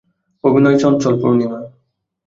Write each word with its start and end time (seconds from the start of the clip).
অভিনয় 0.43 0.77
চঞ্চল, 0.81 1.13
পূর্ণিমা। 1.21 1.59